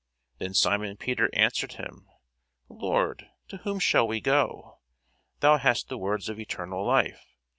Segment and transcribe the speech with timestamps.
[0.39, 2.09] Then Simon Peter answered him,
[2.69, 4.79] Lord, to whom shall we go?
[5.41, 7.35] thou hast the words of eternal life.